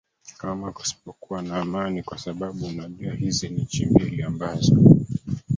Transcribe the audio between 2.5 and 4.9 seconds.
unajua hizi ni nchi mbili ambazo